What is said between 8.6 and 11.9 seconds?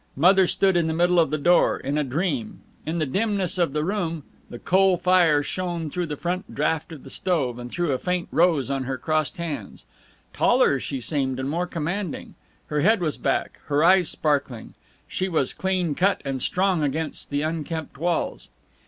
on her crossed hands. Taller she seemed, and more